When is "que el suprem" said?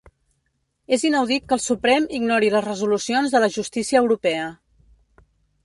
1.51-2.07